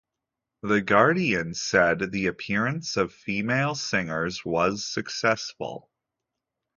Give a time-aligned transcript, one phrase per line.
[0.63, 5.91] "The Guardian" said the appearance of female singers was successful.